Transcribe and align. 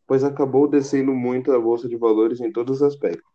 pois 0.06 0.24
acabou 0.24 0.68
descendo 0.68 1.16
muito 1.16 1.52
a 1.52 1.60
bolsa 1.60 1.90
de 1.90 1.98
valores 1.98 2.40
em 2.40 2.52
todos 2.52 2.76
os 2.78 2.84
aspectos. 2.84 3.26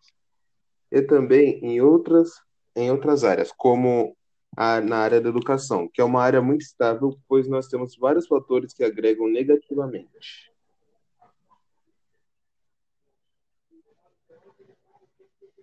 E 0.91 1.03
também 1.03 1.59
em 1.65 1.81
outras, 1.81 2.31
em 2.77 2.93
outras 2.93 3.25
áreas, 3.25 3.51
como 3.57 4.17
na 4.57 4.99
área 4.99 5.21
da 5.21 5.29
educação, 5.29 5.89
que 5.89 6.01
é 6.01 6.05
uma 6.05 6.23
área 6.23 6.43
muito 6.43 6.63
estável, 6.63 7.17
pois 7.29 7.49
nós 7.49 7.69
temos 7.69 7.97
vários 7.97 8.27
fatores 8.27 8.73
que 8.75 8.85
agregam 8.85 9.29
negativamente. 9.29 10.51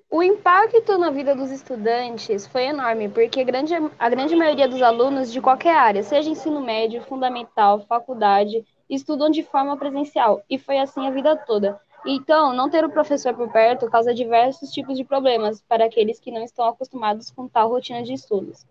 O 0.10 0.24
impacto 0.24 0.98
na 0.98 1.12
vida 1.12 1.36
dos 1.36 1.52
estudantes 1.52 2.48
foi 2.48 2.68
enorme, 2.68 3.10
porque 3.10 3.44
grande, 3.44 3.74
a 4.00 4.10
grande 4.10 4.38
maioria 4.38 4.68
dos 4.68 4.82
alunos 4.82 5.32
de 5.32 5.42
qualquer 5.42 5.76
área, 5.76 6.02
seja 6.02 6.30
ensino 6.30 6.62
médio, 6.62 7.04
fundamental, 7.04 7.86
faculdade, 7.88 8.66
estudam 8.90 9.30
de 9.30 9.44
forma 9.44 9.76
presencial, 9.76 10.42
e 10.50 10.58
foi 10.58 10.80
assim 10.80 11.06
a 11.06 11.12
vida 11.12 11.36
toda. 11.36 11.80
Então, 12.06 12.54
não 12.54 12.70
ter 12.70 12.86
o 12.86 12.90
professor 12.90 13.34
por 13.34 13.52
perto 13.52 13.92
causa 13.92 14.14
diversos 14.14 14.72
tipos 14.72 14.96
de 14.96 15.04
problemas 15.04 15.62
para 15.68 15.84
aqueles 15.84 16.22
que 16.22 16.32
não 16.32 16.42
estão 16.42 16.66
acostumados 16.66 17.30
com 17.30 17.50
tal 17.50 17.68
rotina 17.70 18.02
de 18.02 18.14
estudos. 18.14 18.66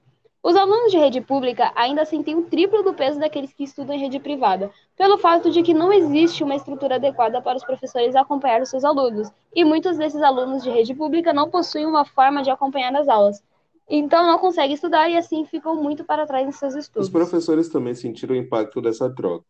Os 0.47 0.55
alunos 0.55 0.93
de 0.93 0.97
rede 0.97 1.21
pública 1.21 1.73
ainda 1.75 2.05
sentem 2.05 2.37
o 2.37 2.43
triplo 2.45 2.81
do 2.85 2.95
peso 2.95 3.19
daqueles 3.19 3.53
que 3.53 3.65
estudam 3.65 3.97
em 3.97 3.99
rede 3.99 4.21
privada, 4.21 4.71
pelo 4.97 5.19
fato 5.19 5.51
de 5.51 5.61
que 5.61 5.75
não 5.75 5.93
existe 5.93 6.45
uma 6.45 6.55
estrutura 6.55 6.95
adequada 6.95 7.43
para 7.43 7.57
os 7.57 7.65
professores 7.65 8.15
acompanhar 8.15 8.63
os 8.63 8.69
seus 8.69 8.85
alunos, 8.85 9.29
e 9.53 9.65
muitos 9.65 9.99
desses 9.99 10.23
alunos 10.23 10.63
de 10.63 10.71
rede 10.71 10.95
pública 10.95 11.33
não 11.33 11.51
possuem 11.51 11.85
uma 11.85 12.05
forma 12.05 12.45
de 12.45 12.51
acompanhar 12.51 12.95
as 12.95 13.09
aulas. 13.09 13.43
Então 13.91 14.25
não 14.25 14.39
conseguem 14.39 14.75
estudar 14.75 15.09
e 15.09 15.17
assim 15.17 15.45
ficam 15.45 15.83
muito 15.83 16.05
para 16.05 16.25
trás 16.25 16.47
em 16.47 16.53
seus 16.53 16.77
estudos. 16.77 17.09
Os 17.09 17.12
professores 17.12 17.69
também 17.69 17.97
sentiram 17.97 18.37
o 18.37 18.39
impacto 18.39 18.81
dessa 18.81 19.12
troca, 19.12 19.47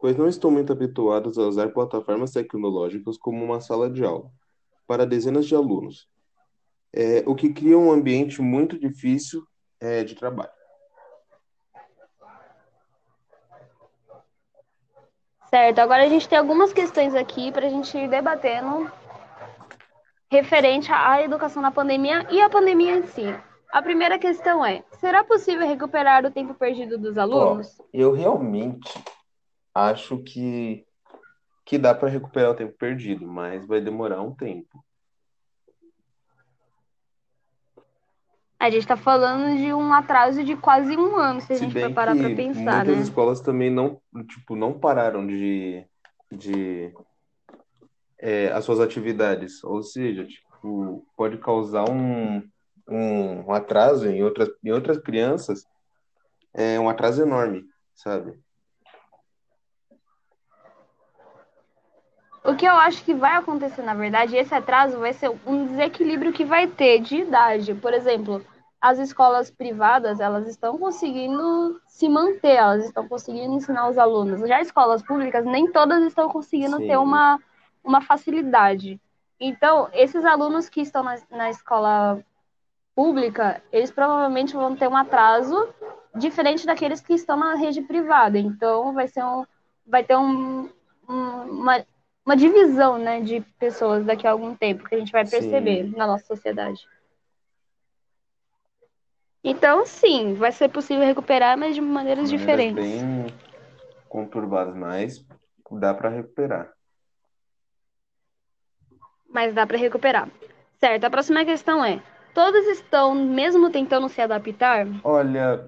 pois 0.00 0.16
não 0.16 0.28
estão 0.28 0.52
muito 0.52 0.72
habituados 0.72 1.36
a 1.36 1.48
usar 1.48 1.72
plataformas 1.72 2.30
tecnológicas 2.30 3.18
como 3.18 3.44
uma 3.44 3.60
sala 3.60 3.90
de 3.90 4.04
aula 4.04 4.30
para 4.86 5.04
dezenas 5.04 5.46
de 5.46 5.56
alunos, 5.56 6.08
é, 6.92 7.24
o 7.26 7.34
que 7.34 7.52
cria 7.52 7.76
um 7.76 7.90
ambiente 7.90 8.40
muito 8.40 8.78
difícil 8.78 9.42
é, 9.80 10.04
de 10.04 10.14
trabalho. 10.14 10.50
Certo, 15.50 15.78
agora 15.78 16.04
a 16.04 16.08
gente 16.08 16.28
tem 16.28 16.36
algumas 16.36 16.72
questões 16.72 17.14
aqui 17.14 17.50
para 17.50 17.66
a 17.66 17.70
gente 17.70 17.96
ir 17.96 18.08
debatendo 18.08 18.90
referente 20.30 20.92
à 20.92 21.22
educação 21.22 21.62
na 21.62 21.70
pandemia 21.70 22.26
e 22.30 22.40
à 22.40 22.50
pandemia 22.50 22.96
em 22.96 23.06
si. 23.06 23.24
A 23.72 23.82
primeira 23.82 24.18
questão 24.18 24.64
é: 24.64 24.82
será 24.92 25.24
possível 25.24 25.66
recuperar 25.66 26.24
o 26.24 26.30
tempo 26.30 26.54
perdido 26.54 26.98
dos 26.98 27.16
alunos? 27.16 27.80
Eu 27.92 28.12
realmente 28.12 28.92
acho 29.74 30.18
que, 30.18 30.86
que 31.64 31.78
dá 31.78 31.94
para 31.94 32.08
recuperar 32.08 32.50
o 32.50 32.54
tempo 32.54 32.76
perdido, 32.76 33.26
mas 33.26 33.66
vai 33.66 33.80
demorar 33.80 34.20
um 34.20 34.34
tempo. 34.34 34.84
A 38.60 38.70
gente 38.70 38.80
está 38.82 38.96
falando 38.96 39.56
de 39.56 39.72
um 39.72 39.92
atraso 39.92 40.42
de 40.42 40.56
quase 40.56 40.96
um 40.96 41.16
ano, 41.16 41.40
se 41.40 41.52
a 41.52 41.56
gente 41.56 41.78
for 41.78 41.94
parar 41.94 42.16
para 42.16 42.34
pensar, 42.34 42.84
muitas 42.84 42.96
né? 42.96 43.02
escolas 43.02 43.40
também 43.40 43.70
não, 43.70 44.00
tipo, 44.26 44.56
não 44.56 44.72
pararam 44.72 45.24
de, 45.24 45.84
de 46.32 46.92
é, 48.18 48.50
as 48.50 48.64
suas 48.64 48.80
atividades, 48.80 49.62
ou 49.62 49.80
seja, 49.82 50.24
tipo, 50.24 51.06
pode 51.16 51.38
causar 51.38 51.88
um, 51.88 52.42
um, 52.88 53.46
um 53.46 53.52
atraso 53.52 54.08
em 54.08 54.24
outras, 54.24 54.48
em 54.64 54.72
outras 54.72 54.98
crianças, 54.98 55.64
é 56.52 56.80
um 56.80 56.88
atraso 56.88 57.22
enorme, 57.22 57.64
sabe? 57.94 58.36
O 62.48 62.56
que 62.56 62.64
eu 62.64 62.72
acho 62.72 63.04
que 63.04 63.12
vai 63.12 63.36
acontecer, 63.36 63.82
na 63.82 63.92
verdade, 63.92 64.34
esse 64.34 64.54
atraso 64.54 64.98
vai 64.98 65.12
ser 65.12 65.30
um 65.46 65.66
desequilíbrio 65.66 66.32
que 66.32 66.46
vai 66.46 66.66
ter 66.66 66.98
de 66.98 67.16
idade. 67.16 67.74
Por 67.74 67.92
exemplo, 67.92 68.42
as 68.80 68.98
escolas 68.98 69.50
privadas, 69.50 70.18
elas 70.18 70.48
estão 70.48 70.78
conseguindo 70.78 71.78
se 71.86 72.08
manter, 72.08 72.56
elas 72.56 72.86
estão 72.86 73.06
conseguindo 73.06 73.52
ensinar 73.52 73.90
os 73.90 73.98
alunos. 73.98 74.40
Já 74.48 74.62
escolas 74.62 75.02
públicas, 75.02 75.44
nem 75.44 75.70
todas 75.70 76.02
estão 76.04 76.30
conseguindo 76.30 76.78
Sim. 76.78 76.86
ter 76.86 76.96
uma, 76.96 77.38
uma 77.84 78.00
facilidade. 78.00 78.98
Então, 79.38 79.90
esses 79.92 80.24
alunos 80.24 80.70
que 80.70 80.80
estão 80.80 81.02
na, 81.02 81.18
na 81.30 81.50
escola 81.50 82.18
pública, 82.94 83.62
eles 83.70 83.90
provavelmente 83.90 84.54
vão 84.54 84.74
ter 84.74 84.88
um 84.88 84.96
atraso 84.96 85.68
diferente 86.16 86.64
daqueles 86.64 87.02
que 87.02 87.12
estão 87.12 87.36
na 87.36 87.56
rede 87.56 87.82
privada. 87.82 88.38
Então, 88.38 88.94
vai 88.94 89.06
ser 89.06 89.22
um, 89.22 89.44
vai 89.86 90.02
ter 90.02 90.16
um, 90.16 90.70
um 91.06 91.60
uma 91.60 91.84
uma 92.28 92.36
divisão 92.36 92.98
né, 92.98 93.22
de 93.22 93.40
pessoas 93.58 94.04
daqui 94.04 94.26
a 94.26 94.30
algum 94.30 94.54
tempo 94.54 94.86
que 94.86 94.94
a 94.94 94.98
gente 94.98 95.10
vai 95.10 95.26
perceber 95.26 95.84
sim. 95.84 95.96
na 95.96 96.06
nossa 96.06 96.26
sociedade. 96.26 96.86
Então, 99.42 99.86
sim, 99.86 100.34
vai 100.34 100.52
ser 100.52 100.68
possível 100.68 101.06
recuperar, 101.06 101.56
mas 101.56 101.74
de 101.74 101.80
maneiras, 101.80 102.30
maneiras 102.30 102.30
diferentes. 102.30 103.02
Bem 103.02 103.26
conturbadas, 104.10 104.76
mas 104.76 105.26
dá 105.70 105.94
para 105.94 106.10
recuperar. 106.10 106.70
Mas 109.30 109.54
dá 109.54 109.66
para 109.66 109.78
recuperar. 109.78 110.28
Certo, 110.78 111.04
a 111.04 111.10
próxima 111.10 111.46
questão 111.46 111.82
é: 111.82 112.02
todos 112.34 112.66
estão 112.66 113.14
mesmo 113.14 113.70
tentando 113.70 114.06
se 114.10 114.20
adaptar? 114.20 114.86
Olha, 115.02 115.66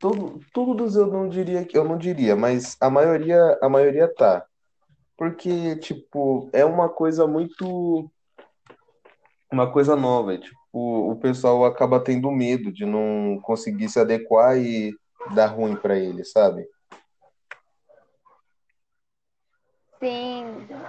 todo, 0.00 0.40
todos 0.52 0.96
eu 0.96 1.06
não 1.06 1.28
diria 1.28 1.64
que 1.64 1.78
eu 1.78 1.84
não 1.84 1.96
diria, 1.96 2.34
mas 2.34 2.76
a 2.80 2.90
maioria 2.90 3.56
a 3.62 3.68
maioria 3.68 4.12
tá. 4.12 4.44
Porque, 5.16 5.76
tipo, 5.76 6.50
é 6.52 6.64
uma 6.64 6.88
coisa 6.88 7.26
muito. 7.26 8.10
Uma 9.50 9.70
coisa 9.72 9.96
nova. 9.96 10.36
Tipo, 10.36 10.56
o 10.72 11.16
pessoal 11.16 11.64
acaba 11.64 11.98
tendo 11.98 12.30
medo 12.30 12.70
de 12.70 12.84
não 12.84 13.40
conseguir 13.42 13.88
se 13.88 13.98
adequar 13.98 14.58
e 14.58 14.94
dar 15.34 15.46
ruim 15.46 15.74
para 15.76 15.96
ele, 15.96 16.24
sabe? 16.24 16.66
Sim, 19.98 20.44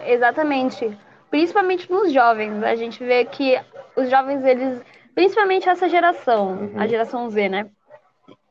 exatamente. 0.06 0.98
Principalmente 1.30 1.90
nos 1.90 2.12
jovens. 2.12 2.62
A 2.64 2.76
gente 2.76 3.04
vê 3.04 3.24
que 3.26 3.56
os 3.96 4.10
jovens, 4.10 4.44
eles. 4.44 4.82
Principalmente 5.16 5.68
essa 5.68 5.90
geração, 5.90 6.52
uhum. 6.52 6.80
a 6.80 6.86
geração 6.86 7.28
Z, 7.30 7.50
né? 7.50 7.72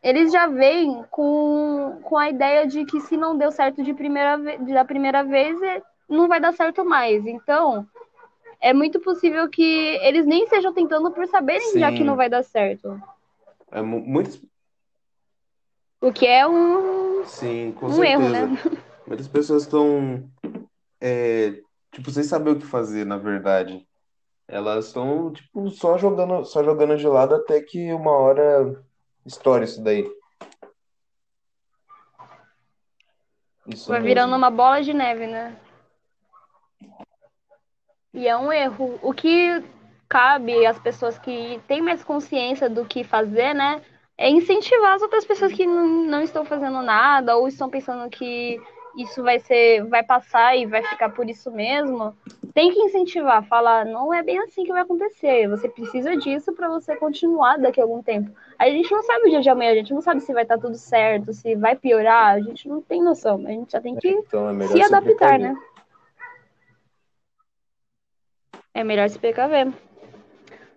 Eles 0.03 0.33
já 0.33 0.47
vêm 0.47 1.05
com, 1.11 1.99
com 2.03 2.17
a 2.17 2.31
ideia 2.31 2.67
de 2.67 2.85
que 2.85 3.01
se 3.01 3.17
não 3.17 3.37
deu 3.37 3.51
certo 3.51 3.83
de 3.83 3.93
primeira 3.93 4.37
da 4.59 4.85
primeira 4.85 5.23
vez, 5.25 5.61
é, 5.63 5.83
não 6.09 6.29
vai 6.29 6.41
dar 6.41 6.53
certo 6.53 6.85
mais. 6.85 7.27
Então, 7.27 7.87
é 8.61 8.73
muito 8.73 9.01
possível 9.01 9.49
que 9.49 9.99
eles 10.03 10.25
nem 10.27 10.45
estejam 10.45 10.73
tentando 10.73 11.11
por 11.11 11.27
saberem 11.27 11.73
Sim. 11.73 11.81
já 11.81 11.93
que 11.93 12.05
não 12.05 12.17
vai 12.17 12.29
dar 12.29 12.43
certo. 12.43 13.01
É 13.71 13.83
muito... 13.83 14.41
O 16.01 16.13
que 16.13 16.27
é 16.27 16.47
um, 16.47 17.25
Sim, 17.25 17.75
com 17.79 17.87
um 17.87 17.93
certeza. 17.93 18.13
erro, 18.13 18.29
né? 18.29 18.59
Muitas 19.07 19.27
pessoas 19.27 19.63
estão, 19.63 20.29
é, 21.01 21.61
tipo, 21.91 22.11
sem 22.11 22.23
saber 22.23 22.51
o 22.51 22.59
que 22.59 22.67
fazer, 22.67 23.05
na 23.05 23.17
verdade. 23.17 23.87
Elas 24.47 24.87
estão, 24.87 25.33
tipo, 25.33 25.71
só 25.71 25.99
jogando, 25.99 26.45
só 26.45 26.63
jogando 26.63 26.97
de 26.97 27.07
lado 27.07 27.35
até 27.35 27.61
que 27.61 27.93
uma 27.93 28.13
hora 28.13 28.85
estoure 29.27 29.65
isso 29.65 29.83
daí. 29.83 30.09
Isso 33.67 33.91
Vai 33.91 34.01
virando 34.01 34.31
mesmo. 34.31 34.39
uma 34.39 34.51
bola 34.51 34.81
de 34.81 34.95
neve, 34.95 35.27
né? 35.27 35.57
E 38.15 38.27
é 38.29 38.37
um 38.37 38.53
erro. 38.53 38.99
O 39.03 39.13
que 39.13 39.63
cabe 40.09 40.65
às 40.65 40.79
pessoas 40.79 41.19
que 41.19 41.61
têm 41.67 41.83
mais 41.83 42.05
consciência 42.05 42.71
do 42.71 42.85
que 42.85 43.03
fazer, 43.03 43.55
né? 43.55 43.83
É 44.17 44.31
incentivar 44.31 44.95
as 44.95 45.03
outras 45.03 45.27
pessoas 45.27 45.53
que 45.53 45.67
não, 45.67 45.87
não 46.07 46.23
estão 46.23 46.45
fazendo 46.45 46.81
nada 46.81 47.37
ou 47.37 47.49
estão 47.49 47.69
pensando 47.69 48.09
que 48.09 48.59
isso 48.97 49.23
vai 49.23 49.39
ser, 49.39 49.85
vai 49.85 50.03
passar 50.03 50.57
e 50.57 50.67
vai 50.67 50.83
ficar 50.83 51.11
por 51.11 51.29
isso 51.29 51.51
mesmo. 51.51 52.17
Tem 52.55 52.73
que 52.73 52.81
incentivar, 52.81 53.45
falar, 53.47 53.85
não 53.85 54.13
é 54.13 54.23
bem 54.23 54.39
assim 54.39 54.65
que 54.65 54.73
vai 54.73 54.81
acontecer. 54.83 55.47
Você 55.49 55.69
precisa 55.69 56.17
disso 56.17 56.53
para 56.55 56.69
você 56.69 56.97
continuar 56.97 57.59
daqui 57.59 57.81
a 57.81 57.85
algum 57.85 58.03
tempo. 58.03 58.31
A 58.59 58.69
gente 58.71 58.91
não 58.91 59.03
sabe 59.03 59.27
o 59.27 59.31
dia 59.31 59.43
de 59.43 59.51
amanhã, 59.51 59.73
a 59.73 59.75
gente 59.75 59.93
não 59.93 60.01
sabe 60.01 60.21
se 60.21 60.33
vai 60.33 60.43
estar 60.43 60.59
tudo 60.59 60.77
certo, 60.77 61.35
se 61.35 61.55
vai 61.55 61.77
piorar, 61.77 62.35
a 62.35 62.41
gente 62.41 62.67
não 62.69 62.81
tem 62.81 63.03
noção. 63.03 63.45
A 63.47 63.51
gente 63.51 63.73
já 63.73 63.81
tem 63.81 63.95
que 63.97 64.09
Então 64.09 64.49
é 64.49 64.67
se 64.67 64.73
se 64.73 64.83
adaptar, 64.83 65.03
precaver. 65.03 65.41
né? 65.41 65.57
É 68.73 68.83
melhor 68.83 69.09
se 69.11 69.19
precaver. 69.19 69.73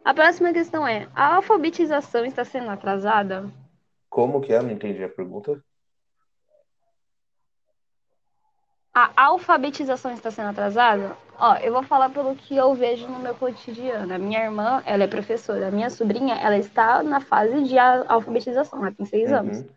A 0.04 0.13
próxima 0.13 0.51
questão 0.51 0.88
é: 0.88 1.07
a 1.16 1.36
alfabetização 1.36 2.25
está 2.25 2.44
sendo 2.44 2.69
atrasada? 2.69 3.50
Como 4.10 4.42
que 4.42 4.51
é? 4.51 4.62
Não 4.62 4.71
entendi 4.71 5.04
a 5.04 5.10
pergunta. 5.10 5.63
A 9.15 9.25
alfabetização 9.27 10.11
está 10.11 10.29
sendo 10.29 10.49
atrasada? 10.49 11.15
Ó, 11.39 11.55
eu 11.55 11.71
vou 11.71 11.83
falar 11.83 12.09
pelo 12.09 12.35
que 12.35 12.57
eu 12.57 12.73
vejo 12.73 13.07
no 13.07 13.19
meu 13.19 13.33
cotidiano. 13.33 14.13
A 14.13 14.17
minha 14.17 14.43
irmã, 14.43 14.83
ela 14.85 15.05
é 15.05 15.07
professora. 15.07 15.69
A 15.69 15.71
minha 15.71 15.89
sobrinha, 15.89 16.35
ela 16.35 16.57
está 16.57 17.01
na 17.01 17.21
fase 17.21 17.63
de 17.63 17.77
alfabetização, 17.79 18.79
ela 18.79 18.91
tem 18.91 19.05
seis 19.05 19.31
anos. 19.31 19.59
Uhum. 19.59 19.69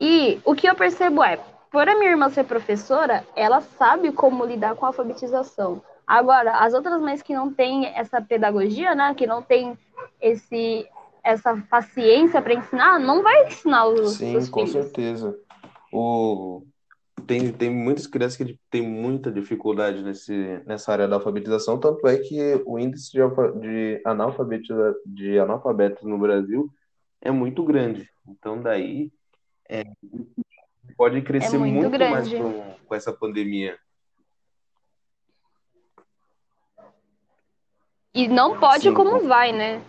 E 0.00 0.40
o 0.44 0.54
que 0.54 0.68
eu 0.68 0.74
percebo 0.76 1.24
é, 1.24 1.40
por 1.70 1.88
a 1.88 1.96
minha 1.96 2.10
irmã 2.10 2.28
ser 2.28 2.44
professora, 2.44 3.26
ela 3.34 3.60
sabe 3.60 4.12
como 4.12 4.44
lidar 4.44 4.76
com 4.76 4.84
a 4.84 4.90
alfabetização. 4.90 5.82
Agora, 6.06 6.58
as 6.58 6.74
outras 6.74 7.00
mães 7.00 7.22
que 7.22 7.34
não 7.34 7.52
têm 7.52 7.86
essa 7.86 8.22
pedagogia, 8.22 8.94
né, 8.94 9.14
que 9.14 9.26
não 9.26 9.42
têm 9.42 9.76
esse 10.20 10.88
essa 11.24 11.56
paciência 11.68 12.40
para 12.40 12.54
ensinar, 12.54 13.00
não 13.00 13.20
vai 13.20 13.48
ensinar 13.48 13.86
os 13.88 14.12
Sim, 14.12 14.34
com 14.48 14.64
filhos. 14.64 14.70
certeza. 14.70 15.36
O... 15.92 16.62
Tem, 17.26 17.52
tem 17.52 17.68
muitas 17.70 18.06
crianças 18.06 18.36
que 18.36 18.58
têm 18.70 18.82
muita 18.82 19.32
dificuldade 19.32 20.02
nesse, 20.02 20.62
nessa 20.64 20.92
área 20.92 21.08
da 21.08 21.16
alfabetização, 21.16 21.78
tanto 21.78 22.06
é 22.06 22.18
que 22.18 22.62
o 22.64 22.78
índice 22.78 23.10
de, 23.12 23.18
de, 23.60 24.02
analfabetiza, 24.04 24.94
de 25.04 25.38
analfabetos 25.38 26.04
no 26.04 26.18
Brasil 26.18 26.70
é 27.20 27.30
muito 27.30 27.64
grande. 27.64 28.08
Então, 28.28 28.62
daí, 28.62 29.10
é, 29.68 29.82
pode 30.96 31.18
É 31.18 31.20
crescer 31.22 31.58
muito 31.58 31.74
muito 31.74 31.98
mais 31.98 32.32
com, 32.32 32.74
com 32.86 32.94
essa 32.94 33.12
pandemia. 33.12 33.76
E 38.14 38.28
não 38.28 38.58
pode 38.58 38.84
Sim, 38.84 38.94
como 38.94 39.20
com- 39.20 39.26
vai, 39.28 39.52
né? 39.52 39.82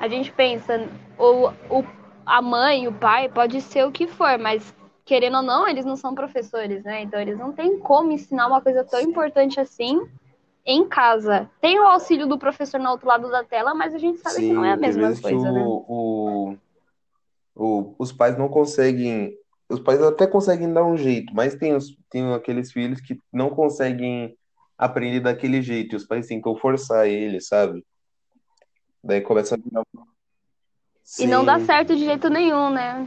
A 0.00 0.08
gente 0.08 0.32
pensa, 0.32 0.88
o, 1.18 1.48
o, 1.70 1.84
a 2.24 2.40
mãe, 2.40 2.88
o 2.88 2.92
pai, 2.92 3.28
pode 3.28 3.60
ser 3.60 3.84
o 3.84 3.92
que 3.92 4.06
for, 4.06 4.38
mas 4.38 4.74
querendo 5.12 5.36
ou 5.36 5.42
não, 5.42 5.68
eles 5.68 5.84
não 5.84 5.94
são 5.94 6.14
professores, 6.14 6.82
né? 6.84 7.02
Então 7.02 7.20
eles 7.20 7.36
não 7.36 7.52
têm 7.52 7.78
como 7.78 8.12
ensinar 8.12 8.46
uma 8.46 8.62
coisa 8.62 8.82
tão 8.82 8.98
importante 8.98 9.60
assim 9.60 10.00
em 10.64 10.88
casa. 10.88 11.50
Tem 11.60 11.78
o 11.78 11.82
auxílio 11.82 12.26
do 12.26 12.38
professor 12.38 12.80
no 12.80 12.88
outro 12.88 13.06
lado 13.06 13.30
da 13.30 13.44
tela, 13.44 13.74
mas 13.74 13.94
a 13.94 13.98
gente 13.98 14.20
sabe 14.20 14.36
que 14.36 14.52
não 14.54 14.64
é 14.64 14.72
a 14.72 14.74
sim, 14.74 14.80
mesma 14.80 15.08
vezes 15.08 15.20
que 15.22 15.30
coisa, 15.30 15.52
né? 15.52 15.60
o, 15.66 15.84
o, 15.86 16.56
o, 17.54 17.94
os 17.98 18.10
pais 18.10 18.38
não 18.38 18.48
conseguem. 18.48 19.36
Os 19.68 19.80
pais 19.80 20.02
até 20.02 20.26
conseguem 20.26 20.72
dar 20.72 20.82
um 20.82 20.96
jeito, 20.96 21.34
mas 21.34 21.54
tem, 21.56 21.74
os, 21.74 21.94
tem 22.08 22.32
aqueles 22.32 22.72
filhos 22.72 22.98
que 22.98 23.20
não 23.30 23.50
conseguem 23.50 24.34
aprender 24.78 25.20
daquele 25.20 25.60
jeito, 25.60 25.94
e 25.94 25.96
os 25.96 26.06
pais 26.06 26.26
tentam 26.26 26.56
forçar 26.56 27.06
eles, 27.06 27.48
sabe? 27.48 27.84
Daí 29.04 29.20
começa 29.20 29.56
a 29.56 29.58
virar. 29.58 29.84
E 31.18 31.26
não 31.26 31.44
dá 31.44 31.58
Sim, 31.58 31.66
certo 31.66 31.94
de 31.94 32.02
jeito 32.02 32.30
nenhum, 32.30 32.70
né? 32.70 33.06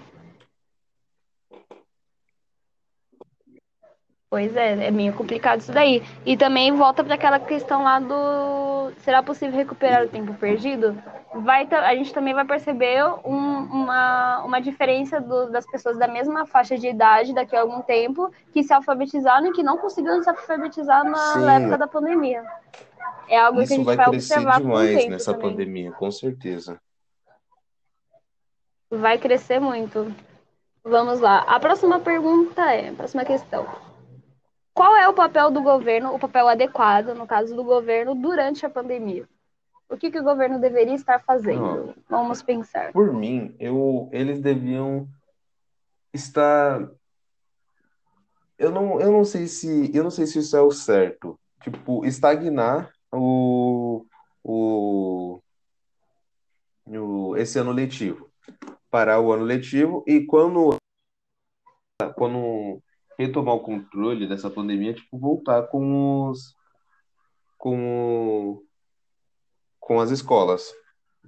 Pois 4.29 4.55
é, 4.55 4.87
é 4.87 4.91
meio 4.91 5.13
complicado 5.13 5.59
isso 5.61 5.71
daí. 5.71 6.03
E 6.25 6.35
também 6.35 6.71
volta 6.73 7.03
para 7.03 7.15
aquela 7.15 7.39
questão 7.39 7.83
lá 7.83 7.99
do 7.99 8.91
será 8.99 9.21
possível 9.21 9.55
recuperar 9.55 10.03
o 10.03 10.09
tempo 10.09 10.33
perdido? 10.33 10.97
Vai, 11.33 11.67
a 11.71 11.95
gente 11.95 12.13
também 12.13 12.33
vai 12.33 12.45
perceber 12.45 13.03
um- 13.23 13.63
uma, 13.63 14.43
uma 14.43 14.59
diferença 14.61 15.19
do- 15.21 15.51
das 15.51 15.65
pessoas 15.65 15.97
da 15.97 16.07
mesma 16.07 16.45
faixa 16.45 16.77
de 16.77 16.87
idade 16.87 17.33
daqui 17.33 17.55
a 17.55 17.61
algum 17.61 17.81
tempo 17.81 18.31
que 18.51 18.63
se 18.63 18.73
alfabetizaram 18.73 19.47
e 19.47 19.51
que 19.53 19.63
não 19.63 19.77
conseguiram 19.77 20.21
se 20.23 20.29
alfabetizar 20.29 21.03
na 21.03 21.17
sim, 21.17 21.49
época 21.49 21.77
da 21.77 21.87
pandemia. 21.87 22.43
É 23.27 23.39
algo 23.39 23.57
que 23.57 23.63
a 23.63 23.65
isso 23.65 23.75
gente 23.75 23.85
vai 23.85 23.95
vai 23.95 24.09
crescer 24.09 24.33
observar 24.39 24.57
demais 24.61 25.07
nessa 25.07 25.33
também. 25.33 25.49
pandemia, 25.51 25.91
com 25.91 26.11
certeza. 26.11 26.79
Vai 28.89 29.17
crescer 29.17 29.59
muito. 29.59 30.13
Vamos 30.83 31.19
lá. 31.19 31.39
A 31.39 31.59
próxima 31.59 31.99
pergunta 31.99 32.61
é, 32.71 32.89
a 32.89 32.93
próxima 32.93 33.25
questão. 33.25 33.65
Qual 34.75 34.93
é 34.93 35.07
o 35.07 35.13
papel 35.13 35.49
do 35.51 35.61
governo, 35.61 36.13
o 36.13 36.19
papel 36.19 36.49
adequado, 36.49 37.15
no 37.15 37.25
caso 37.25 37.55
do 37.55 37.63
governo, 37.63 38.13
durante 38.13 38.65
a 38.65 38.69
pandemia? 38.69 39.25
O 39.87 39.95
que, 39.95 40.11
que 40.11 40.19
o 40.19 40.23
governo 40.23 40.59
deveria 40.59 40.93
estar 40.93 41.23
fazendo? 41.23 41.95
Vamos 42.09 42.41
pensar. 42.41 42.91
Por 42.91 43.13
mim, 43.13 43.55
eu, 43.57 44.09
eles 44.11 44.41
deviam 44.41 45.07
estar. 46.13 46.91
Eu 48.57 48.69
não, 48.69 48.99
eu 48.99 49.13
não 49.13 49.23
sei 49.23 49.47
se, 49.47 49.95
eu 49.95 50.03
não 50.03 50.11
sei 50.11 50.27
se 50.27 50.39
isso 50.39 50.57
é 50.57 50.61
o 50.61 50.71
certo. 50.71 51.39
Tipo, 51.61 52.05
estagnar 52.05 52.91
o, 53.13 54.05
o, 54.43 55.39
o, 56.85 57.37
esse 57.37 57.57
ano 57.57 57.71
letivo. 57.71 58.29
Parar 58.91 59.21
o 59.21 59.31
ano 59.31 59.45
letivo 59.45 60.03
e 60.05 60.25
quando, 60.25 60.75
quando 62.15 62.81
retomar 63.17 63.55
o 63.55 63.61
controle 63.61 64.27
dessa 64.27 64.49
pandemia, 64.49 64.93
tipo, 64.93 65.17
voltar 65.17 65.63
com 65.63 66.29
os, 66.29 66.55
com, 67.57 68.61
com 69.79 69.99
as 69.99 70.11
escolas. 70.11 70.73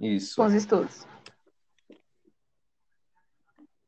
Isso. 0.00 0.36
Com 0.36 0.46
os 0.46 0.54
estudos. 0.54 1.06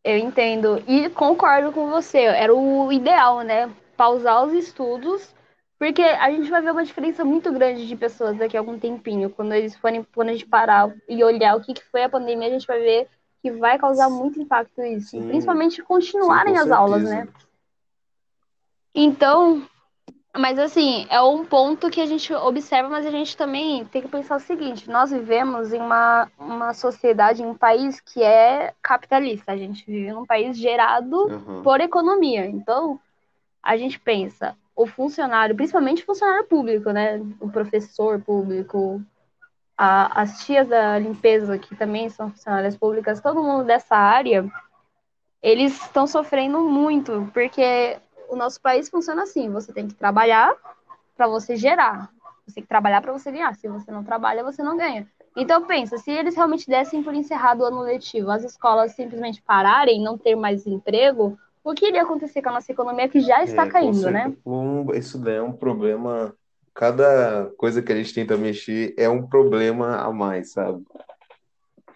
Eu 0.03 0.17
entendo 0.17 0.83
e 0.89 1.11
concordo 1.11 1.73
com 1.73 1.91
você. 1.91 2.19
Era 2.19 2.55
o 2.55 2.91
ideal, 2.91 3.43
né? 3.43 3.71
Pausar 3.97 4.45
os 4.47 4.53
estudos, 4.55 5.35
porque 5.79 6.03
a 6.03 6.31
gente 6.31 6.51
vai 6.51 6.63
ver 6.63 6.73
uma 6.73 6.85
diferença 6.85 7.23
muito 7.25 7.53
grande 7.53 7.87
de 7.87 7.97
pessoas 7.97 8.39
daqui 8.39 8.57
a 8.57 8.61
algum 8.61 8.79
tempinho. 8.79 9.29
Quando 9.29 9.53
eles 9.53 9.77
forem, 9.77 10.05
quando 10.15 10.31
a 10.31 10.33
gente 10.33 10.47
parar 10.47 10.95
e 11.09 11.23
olhar 11.23 11.57
o 11.57 11.61
que 11.61 11.75
que 11.75 11.85
foi 11.85 12.03
a 12.03 12.09
pandemia, 12.09 12.49
a 12.49 12.51
gente 12.51 12.67
vai 12.67 12.81
ver 12.81 13.09
que 13.43 13.51
vai 13.51 13.79
causar 13.79 14.09
muito 14.09 14.41
impacto 14.41 14.83
isso. 14.83 15.11
Sim, 15.11 15.29
Principalmente 15.29 15.77
sim, 15.77 15.83
continuarem 15.83 16.55
com 16.55 16.61
as 16.61 16.71
aulas, 16.71 17.03
né? 17.03 17.29
Então, 18.95 19.63
mas 20.37 20.59
assim, 20.59 21.07
é 21.11 21.21
um 21.21 21.45
ponto 21.45 21.91
que 21.91 22.01
a 22.01 22.07
gente 22.07 22.33
observa, 22.33 22.89
mas 22.89 23.07
a 23.07 23.11
gente 23.11 23.37
também 23.37 23.85
tem 23.87 24.03
que 24.03 24.09
pensar 24.09 24.37
o 24.37 24.41
seguinte: 24.41 24.89
nós 24.91 25.11
vivemos 25.11 25.73
em 25.73 25.79
uma, 25.81 26.29
uma 26.39 26.75
sociedade, 26.75 27.43
em 27.43 27.47
um 27.47 27.55
país 27.55 28.01
que 28.01 28.23
é 28.23 28.75
capitalista. 28.83 29.53
A 29.53 29.57
gente 29.57 29.85
vive 29.87 30.13
num 30.13 30.27
país 30.27 30.57
gerado 30.57 31.17
Aham. 31.31 31.63
por 31.63 31.81
economia. 31.81 32.47
Então, 32.47 32.99
a 33.63 33.77
gente 33.77 33.99
pensa, 33.99 34.57
o 34.75 34.87
funcionário, 34.87 35.55
principalmente 35.57 36.03
o 36.03 36.07
funcionário 36.07 36.47
público, 36.47 36.91
né? 36.91 37.21
O 37.41 37.51
professor 37.51 38.21
público, 38.21 39.03
a- 39.77 40.23
as 40.23 40.45
tias 40.45 40.69
da 40.69 40.99
limpeza, 40.99 41.59
que 41.59 41.75
também 41.77 42.09
são 42.09 42.31
funcionárias 42.31 42.77
públicas, 42.77 43.21
todo 43.21 43.43
mundo 43.43 43.65
dessa 43.65 43.97
área, 43.97 44.51
eles 45.43 45.73
estão 45.83 46.07
sofrendo 46.07 46.61
muito, 46.61 47.29
porque 47.33 47.99
o 48.31 48.37
nosso 48.37 48.61
país 48.61 48.89
funciona 48.89 49.23
assim: 49.25 49.51
você 49.51 49.73
tem 49.73 49.87
que 49.87 49.95
trabalhar 49.95 50.55
para 51.17 51.27
você 51.27 51.57
gerar, 51.57 52.11
você 52.47 52.55
tem 52.55 52.63
que 52.63 52.69
trabalhar 52.69 53.03
para 53.03 53.13
você 53.13 53.31
ganhar. 53.31 53.55
Se 53.55 53.69
você 53.69 53.91
não 53.91 54.03
trabalha, 54.05 54.43
você 54.45 54.63
não 54.63 54.77
ganha. 54.77 55.07
Então 55.37 55.67
pensa, 55.67 55.97
se 55.99 56.11
eles 56.11 56.35
realmente 56.35 56.67
dessem 56.67 57.03
por 57.03 57.15
encerrado 57.15 57.61
o 57.61 57.65
ano 57.65 57.83
letivo, 57.83 58.31
as 58.31 58.43
escolas 58.43 58.93
simplesmente 58.93 59.43
pararem, 59.43 60.03
não 60.03 60.19
ter 60.19 60.35
mais 60.35 60.67
emprego, 60.67 61.39
o 61.63 61.73
que 61.73 61.87
iria 61.87 62.03
acontecer 62.03 62.43
com 62.43 62.49
a 62.49 62.53
nossa 62.53 62.73
economia 62.73 63.09
que 63.09 63.21
já 63.21 63.43
está 63.45 63.63
É, 63.63 63.69
caindo, 63.69 63.95
certeza. 63.95 64.11
né? 64.11 64.37
Um, 64.45 64.93
isso 64.95 65.19
daí 65.19 65.37
é 65.37 65.43
um 65.43 65.53
problema. 65.53 66.35
Cada 66.75 67.51
coisa 67.57 67.83
que 67.83 67.93
a 67.93 67.97
gente 67.97 68.15
tenta 68.15 68.37
mexer 68.37 68.95
é 68.97 69.09
um 69.09 69.27
problema 69.27 69.99
a 69.99 70.13
mais, 70.13 70.53
sabe? 70.53 70.85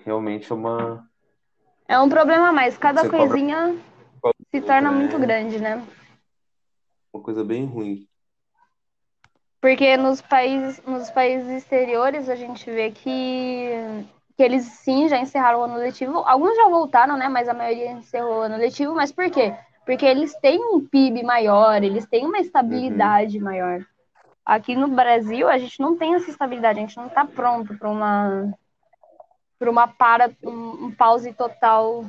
Realmente 0.05 0.53
é 0.53 0.55
uma. 0.55 1.09
É 1.89 1.99
um 1.99 2.09
problema 2.09 2.49
a 2.49 2.53
mais. 2.53 2.77
Cada 2.77 3.03
Você 3.03 3.09
cobra 3.09 3.29
coisinha 3.29 3.75
se 4.51 4.61
torna 4.61 4.91
outra, 4.91 4.93
muito 4.93 5.17
é 5.17 5.19
grande, 5.19 5.59
né? 5.59 5.83
Uma 7.15 7.23
coisa 7.23 7.45
bem 7.45 7.65
ruim. 7.65 8.07
Porque 9.61 9.97
nos 9.97 10.21
países, 10.21 10.83
nos 10.85 11.11
países 11.11 11.49
exteriores 11.49 12.29
a 12.29 12.35
gente 12.35 12.71
vê 12.71 12.91
que, 12.91 13.71
que 14.37 14.43
eles 14.43 14.65
sim 14.65 15.09
já 15.09 15.19
encerraram 15.19 15.61
o 15.61 15.63
ano 15.63 15.77
letivo. 15.77 16.19
Alguns 16.19 16.55
já 16.57 16.69
voltaram, 16.69 17.17
né? 17.17 17.29
Mas 17.29 17.49
a 17.49 17.55
maioria 17.55 17.93
encerrou 17.93 18.39
o 18.39 18.43
ano 18.43 18.59
letivo. 18.59 18.95
Mas 18.95 19.11
por 19.11 19.31
quê? 19.31 19.55
Porque 19.87 20.05
eles 20.05 20.35
têm 20.41 20.63
um 20.63 20.87
PIB 20.87 21.23
maior, 21.23 21.83
eles 21.83 22.07
têm 22.07 22.27
uma 22.27 22.39
estabilidade 22.39 23.39
uhum. 23.39 23.45
maior. 23.45 23.87
Aqui 24.45 24.77
no 24.77 24.89
Brasil, 24.89 25.49
a 25.49 25.57
gente 25.57 25.81
não 25.81 25.97
tem 25.97 26.15
essa 26.15 26.31
estabilidade, 26.31 26.79
a 26.79 26.83
gente 26.83 26.97
não 26.97 27.07
está 27.07 27.25
pronto 27.25 27.75
para 27.79 27.89
uma 27.89 28.55
para 29.59 29.71
uma 29.71 29.89
para 29.89 30.31
um, 30.43 30.87
um, 30.87 30.91
pause 30.91 31.33
total, 31.33 32.05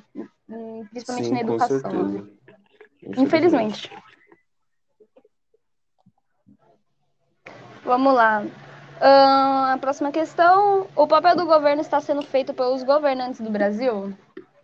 principalmente 0.90 1.28
Sim, 1.28 1.34
na 1.34 1.40
educação. 1.40 2.28
Infelizmente. 3.18 3.90
Vamos 7.86 8.16
lá. 8.16 8.42
Uh, 8.42 9.74
a 9.74 9.78
próxima 9.80 10.12
questão: 10.12 10.88
o 10.96 11.08
papel 11.08 11.36
do 11.36 11.46
governo 11.46 11.82
está 11.82 12.02
sendo 12.02 12.24
feito 12.24 12.54
pelos 12.54 12.84
governantes 12.84 13.40
do 13.40 13.52
Brasil? 13.52 14.12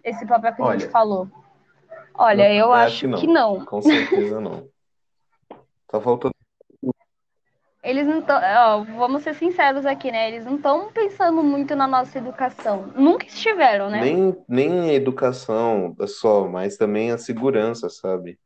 Esse 0.04 0.26
papel 0.26 0.56
que 0.56 0.62
a 0.62 0.78
gente 0.78 0.90
falou. 0.90 1.30
Olha, 2.16 2.50
não, 2.50 2.56
eu 2.56 2.74
acho, 2.74 3.02
que, 3.02 3.08
não. 3.08 3.20
que 3.20 3.28
não. 3.28 3.66
Com 3.66 3.82
certeza 3.82 4.42
não. 4.42 4.68
Tá 5.88 6.02
faltando. 6.02 6.34
Eles 7.84 8.08
não 8.08 8.20
estão. 8.20 8.40
Vamos 8.98 9.24
ser 9.24 9.36
sinceros 9.36 9.86
aqui, 9.86 10.12
né? 10.12 10.30
Eles 10.30 10.46
não 10.46 10.56
estão 10.56 10.92
pensando 10.92 11.44
muito 11.44 11.76
na 11.76 11.88
nossa 11.88 12.18
educação. 12.18 12.92
Nunca 12.96 13.26
estiveram, 13.26 13.90
né? 13.90 14.02
Nem, 14.02 14.44
nem 14.48 14.90
a 14.90 14.94
educação 14.94 15.96
só, 16.08 16.48
mas 16.48 16.78
também 16.78 17.12
a 17.12 17.18
segurança, 17.18 17.90
sabe? 17.90 18.40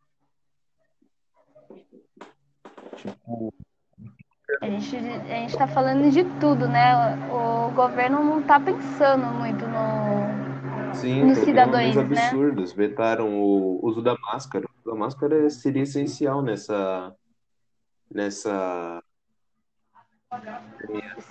Tipo. 2.97 3.53
A 4.65 4.67
gente, 4.67 4.97
a 4.97 5.35
gente 5.35 5.55
tá 5.55 5.67
falando 5.67 6.09
de 6.09 6.23
tudo, 6.39 6.67
né? 6.67 6.95
O 7.31 7.69
governo 7.75 8.23
não 8.23 8.41
tá 8.41 8.59
pensando 8.59 9.27
muito 9.37 9.63
no, 9.67 10.95
Sim, 10.95 11.23
nos 11.23 11.37
cidadãos, 11.37 11.95
né? 11.95 12.01
absurdos. 12.01 12.73
Vetaram 12.73 13.39
o 13.39 13.85
uso 13.85 14.01
da 14.01 14.17
máscara. 14.17 14.67
A 14.87 14.95
máscara 14.95 15.47
seria 15.51 15.83
essencial 15.83 16.41
nessa, 16.41 17.15
nessa 18.09 19.03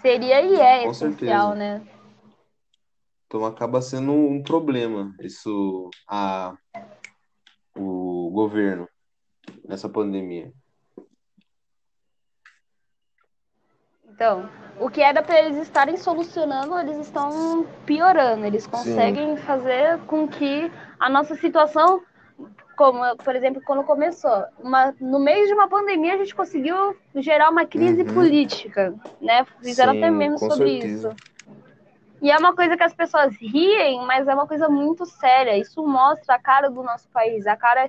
Seria 0.00 0.40
e 0.40 0.54
é 0.54 0.84
Com 0.84 0.92
essencial, 0.92 1.48
certeza. 1.48 1.54
né? 1.56 1.82
Então 3.26 3.44
acaba 3.44 3.82
sendo 3.82 4.12
um 4.12 4.44
problema 4.44 5.12
isso 5.20 5.90
a 6.08 6.56
o 7.74 8.30
governo 8.30 8.88
nessa 9.68 9.88
pandemia. 9.88 10.52
Então, 14.14 14.48
o 14.78 14.88
que 14.88 15.02
era 15.02 15.22
para 15.22 15.40
eles 15.40 15.56
estarem 15.56 15.96
solucionando, 15.96 16.78
eles 16.78 16.98
estão 16.98 17.66
piorando. 17.84 18.46
Eles 18.46 18.66
conseguem 18.66 19.36
Sim. 19.36 19.42
fazer 19.42 19.98
com 20.06 20.28
que 20.28 20.70
a 21.00 21.08
nossa 21.10 21.34
situação 21.34 22.00
como, 22.76 23.16
por 23.18 23.36
exemplo, 23.36 23.62
quando 23.64 23.84
começou, 23.84 24.44
uma, 24.58 24.92
no 25.00 25.20
meio 25.20 25.46
de 25.46 25.52
uma 25.52 25.68
pandemia, 25.68 26.14
a 26.14 26.16
gente 26.16 26.34
conseguiu 26.34 26.96
gerar 27.14 27.48
uma 27.48 27.64
crise 27.64 28.02
uhum. 28.02 28.14
política, 28.14 28.92
né? 29.20 29.46
Fizeram 29.62 29.92
Sim, 29.92 29.98
até 29.98 30.10
mesmo 30.10 30.38
sobre 30.38 30.80
certeza. 30.80 31.08
isso. 31.10 31.16
E 32.20 32.32
é 32.32 32.36
uma 32.36 32.52
coisa 32.52 32.76
que 32.76 32.82
as 32.82 32.92
pessoas 32.92 33.32
riem, 33.36 34.04
mas 34.04 34.26
é 34.26 34.34
uma 34.34 34.46
coisa 34.48 34.68
muito 34.68 35.06
séria. 35.06 35.56
Isso 35.56 35.86
mostra 35.86 36.34
a 36.34 36.38
cara 36.38 36.68
do 36.68 36.82
nosso 36.82 37.08
país, 37.10 37.46
a 37.46 37.56
cara. 37.56 37.88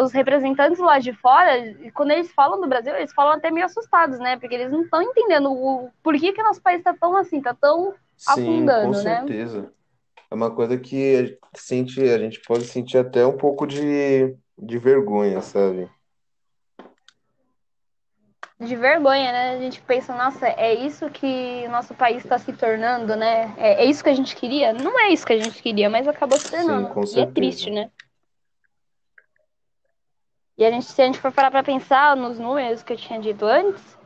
Os 0.00 0.12
representantes 0.12 0.78
lá 0.78 0.98
de 0.98 1.12
fora, 1.12 1.52
quando 1.94 2.10
eles 2.10 2.30
falam 2.32 2.60
do 2.60 2.68
Brasil, 2.68 2.94
eles 2.94 3.12
falam 3.12 3.32
até 3.32 3.50
meio 3.50 3.66
assustados, 3.66 4.18
né? 4.18 4.36
Porque 4.38 4.54
eles 4.54 4.70
não 4.70 4.82
estão 4.82 5.02
entendendo 5.02 5.50
o 5.50 5.90
por 6.02 6.14
que, 6.14 6.32
que 6.32 6.42
nosso 6.42 6.60
país 6.60 6.78
está 6.78 6.92
tão 6.92 7.16
assim, 7.16 7.38
está 7.38 7.54
tão 7.54 7.94
Sim, 8.16 8.30
afundando, 8.30 8.96
com 8.98 9.02
né? 9.02 9.16
certeza 9.18 9.72
é 10.30 10.34
uma 10.34 10.50
coisa 10.50 10.76
que 10.76 11.16
a 11.16 11.24
gente 11.24 11.38
sente, 11.56 12.00
a 12.02 12.18
gente 12.18 12.40
pode 12.40 12.64
sentir 12.64 12.98
até 12.98 13.24
um 13.26 13.36
pouco 13.36 13.66
de, 13.66 14.36
de 14.58 14.78
vergonha, 14.78 15.40
sabe? 15.40 15.88
De 18.60 18.74
vergonha, 18.74 19.30
né? 19.30 19.50
A 19.54 19.60
gente 19.60 19.80
pensa, 19.82 20.14
nossa, 20.14 20.48
é 20.48 20.74
isso 20.74 21.08
que 21.10 21.64
o 21.66 21.70
nosso 21.70 21.94
país 21.94 22.24
está 22.24 22.38
se 22.38 22.52
tornando, 22.52 23.14
né? 23.14 23.54
É, 23.56 23.84
é, 23.84 23.86
isso 23.86 24.02
que 24.02 24.10
a 24.10 24.14
gente 24.14 24.34
queria? 24.34 24.72
Não 24.72 24.98
é 24.98 25.10
isso 25.10 25.24
que 25.24 25.32
a 25.32 25.38
gente 25.38 25.62
queria, 25.62 25.88
mas 25.88 26.08
acabou 26.08 26.38
se 26.38 26.50
tornando. 26.50 26.88
Sim, 26.88 26.92
com. 26.92 27.04
E 27.04 27.20
é 27.20 27.26
triste, 27.26 27.70
né? 27.70 27.90
E 30.58 30.64
a 30.64 30.70
gente, 30.72 30.86
se 30.86 31.00
a 31.00 31.06
gente 31.06 31.20
for 31.20 31.30
parar 31.30 31.52
para 31.52 31.62
pensar 31.62 32.16
nos 32.16 32.38
números 32.38 32.82
que 32.82 32.92
eu 32.92 32.96
tinha 32.96 33.20
dito 33.20 33.46
antes, 33.46 33.96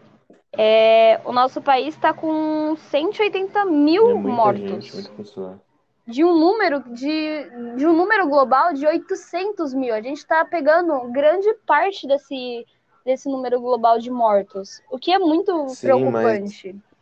é, 0.52 1.18
o 1.24 1.32
nosso 1.32 1.62
país 1.62 1.94
está 1.94 2.12
com 2.12 2.76
180 2.76 3.64
mil 3.64 4.10
é 4.10 4.14
mortos. 4.14 4.84
Gente, 4.84 5.60
de 6.06 6.24
um 6.24 6.38
número 6.38 6.82
de, 6.92 7.76
de 7.76 7.86
um 7.86 7.96
número 7.96 8.28
global 8.28 8.74
de 8.74 8.86
800 8.86 9.72
mil. 9.72 9.94
A 9.94 10.02
gente 10.02 10.18
está 10.18 10.44
pegando 10.44 11.10
grande 11.10 11.48
parte 11.66 12.06
desse, 12.06 12.66
desse 13.04 13.30
número 13.30 13.58
global 13.58 13.98
de 13.98 14.10
mortos, 14.10 14.82
o 14.90 14.98
que 14.98 15.10
é 15.12 15.18
muito 15.18 15.68
Sim, 15.70 15.86
preocupante. 15.86 16.72
Mas... 16.74 16.92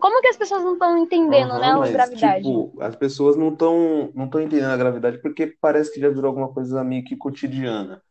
Como 0.00 0.20
que 0.20 0.28
as 0.28 0.36
pessoas 0.36 0.62
não 0.62 0.74
estão 0.74 0.96
entendendo, 0.98 1.52
uhum, 1.52 1.58
né, 1.58 1.70
a 1.70 1.78
mas, 1.78 1.90
gravidade? 1.90 2.44
Tipo, 2.44 2.72
as 2.80 2.94
pessoas 2.94 3.34
não 3.34 3.48
estão 3.48 4.10
não 4.14 4.26
estão 4.26 4.40
entendendo 4.40 4.70
a 4.70 4.76
gravidade 4.76 5.18
porque 5.18 5.54
parece 5.60 5.92
que 5.92 6.00
já 6.00 6.08
virou 6.08 6.26
alguma 6.26 6.48
coisa 6.48 6.84
meio 6.84 7.02
que 7.02 7.16
cotidiana. 7.16 8.02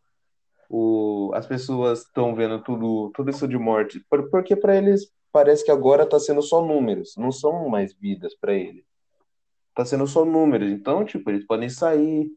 O, 0.78 1.32
as 1.34 1.46
pessoas 1.46 2.00
estão 2.00 2.36
vendo 2.36 2.62
tudo, 2.62 3.12
tudo 3.14 3.30
isso 3.30 3.48
de 3.48 3.58
morte, 3.58 4.04
porque 4.32 4.56
para 4.56 4.76
eles 4.76 5.12
parece 5.32 5.64
que 5.64 5.72
agora 5.72 6.04
está 6.04 6.20
sendo 6.20 6.42
só 6.42 6.62
números, 6.62 7.16
não 7.18 7.32
são 7.32 7.70
mais 7.70 7.94
vidas 7.94 8.36
para 8.36 8.54
eles 8.54 8.84
tá 9.76 9.86
sendo 9.86 10.08
só 10.08 10.24
números. 10.26 10.72
Então, 10.72 11.04
tipo, 11.06 11.30
eles 11.30 11.46
podem 11.46 11.70
sair, 11.70 12.32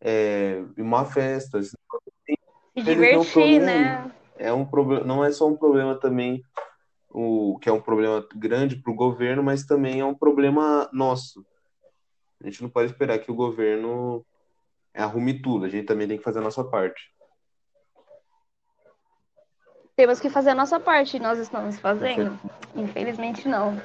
é, 0.00 0.62
uma 0.76 1.04
festa. 1.04 1.62
Se 1.62 1.76
divertir, 2.74 3.60
né? 3.60 4.10
É 4.36 4.52
um 4.52 4.66
problema, 4.66 5.04
não 5.04 5.24
é 5.24 5.30
só 5.30 5.46
um 5.46 5.56
problema 5.56 5.94
também, 5.94 6.42
o 7.08 7.58
que 7.60 7.68
é 7.68 7.72
um 7.72 7.80
problema 7.80 8.26
grande 8.34 8.76
para 8.76 8.90
o 8.90 8.96
governo, 8.96 9.42
mas 9.42 9.64
também 9.64 10.00
é 10.00 10.04
um 10.04 10.14
problema 10.14 10.88
nosso. 10.92 11.44
A 12.42 12.46
gente 12.46 12.62
não 12.62 12.70
pode 12.70 12.90
esperar 12.90 13.18
que 13.18 13.30
o 13.30 13.34
governo 13.34 14.24
arrume 14.94 15.40
tudo, 15.40 15.66
a 15.66 15.68
gente 15.68 15.86
também 15.86 16.08
tem 16.08 16.16
que 16.16 16.24
fazer 16.24 16.38
a 16.38 16.42
nossa 16.42 16.64
parte. 16.64 17.12
Temos 20.00 20.18
que 20.18 20.30
fazer 20.30 20.48
a 20.48 20.54
nossa 20.54 20.80
parte, 20.80 21.18
nós 21.18 21.38
estamos 21.38 21.78
fazendo? 21.78 22.40
Infelizmente 22.74 23.46
não. 23.46 23.78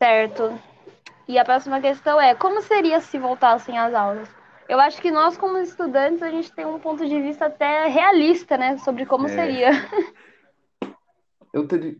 Certo. 0.00 0.56
E 1.26 1.36
a 1.36 1.44
próxima 1.44 1.80
questão 1.80 2.20
é: 2.20 2.32
como 2.32 2.62
seria 2.62 3.00
se 3.00 3.18
voltassem 3.18 3.76
às 3.76 3.92
aulas? 3.92 4.28
Eu 4.68 4.78
acho 4.78 5.02
que 5.02 5.10
nós, 5.10 5.36
como 5.36 5.58
estudantes, 5.58 6.22
a 6.22 6.30
gente 6.30 6.52
tem 6.52 6.64
um 6.64 6.78
ponto 6.78 7.04
de 7.04 7.20
vista 7.20 7.46
até 7.46 7.88
realista, 7.88 8.56
né, 8.56 8.78
sobre 8.78 9.04
como 9.04 9.26
é. 9.26 9.30
seria. 9.30 9.70
Eu 11.52 11.66
teria. 11.66 11.96